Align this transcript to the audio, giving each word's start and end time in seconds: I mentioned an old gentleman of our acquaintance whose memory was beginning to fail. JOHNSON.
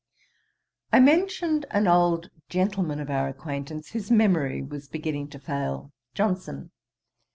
I 0.91 0.99
mentioned 0.99 1.67
an 1.69 1.85
old 1.85 2.31
gentleman 2.49 2.99
of 2.99 3.11
our 3.11 3.27
acquaintance 3.27 3.89
whose 3.91 4.09
memory 4.09 4.63
was 4.63 4.87
beginning 4.87 5.27
to 5.27 5.37
fail. 5.39 5.91
JOHNSON. 6.15 6.71